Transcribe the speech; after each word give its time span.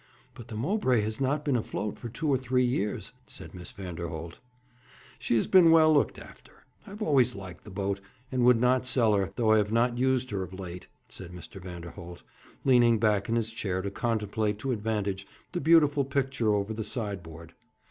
'But 0.33 0.47
the 0.47 0.55
Mowbray 0.55 1.01
has 1.01 1.21
not 1.21 1.45
been 1.45 1.55
afloat 1.55 1.99
for 1.99 2.09
two 2.09 2.27
or 2.27 2.35
three 2.39 2.65
years,' 2.65 3.13
said 3.27 3.53
Miss 3.53 3.71
Vanderholt. 3.71 4.39
'She 5.19 5.35
has 5.35 5.45
been 5.45 5.69
well 5.69 5.93
looked 5.93 6.17
after. 6.17 6.65
I 6.87 6.89
have 6.89 7.03
always 7.03 7.35
liked 7.35 7.63
the 7.65 7.69
boat, 7.69 8.01
and 8.31 8.43
would 8.43 8.59
not 8.59 8.83
sell 8.87 9.13
her, 9.13 9.31
though 9.35 9.51
I 9.51 9.57
have 9.59 9.71
not 9.71 9.99
used 9.99 10.31
her 10.31 10.41
of 10.41 10.59
late,' 10.59 10.87
said 11.07 11.31
Mr. 11.33 11.61
Vanderholt, 11.61 12.23
leaning 12.65 12.97
back 12.97 13.29
in 13.29 13.35
his 13.35 13.51
chair 13.51 13.83
to 13.83 13.91
contemplate 13.91 14.57
to 14.57 14.71
advantage 14.71 15.27
the 15.51 15.61
beautiful 15.61 16.03
picture 16.03 16.51
over 16.51 16.73
the 16.73 16.83
sideboard. 16.83 17.53